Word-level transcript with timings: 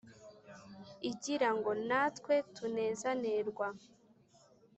igira 1.09 1.49
ngo 1.57 1.71
natwe 1.87 2.35
tunezanerwa 2.55 3.67